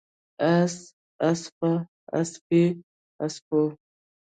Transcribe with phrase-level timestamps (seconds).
[0.51, 0.73] اس،
[1.27, 1.71] اسپه،
[2.19, 2.63] اسپې،
[3.23, 3.61] اسپو